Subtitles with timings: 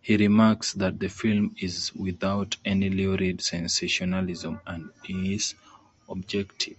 [0.00, 5.54] He remarks that the film is without any lurid sensationalism and is
[6.08, 6.78] objective.